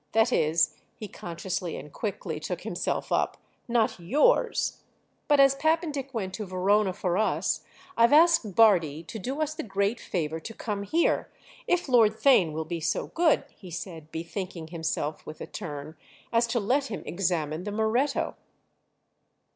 [0.13, 4.81] That is"—he consciously and quickly took himself up—"not yours!
[5.27, 7.61] But as Pap pendick went to Verona for us
[7.95, 12.65] I've asked Bardi to do us the great favour to come here—if Lord Theign will
[12.65, 15.95] be so good," he said, bethinking himself with a turn,
[16.33, 18.33] "as to let him examine the Moretto."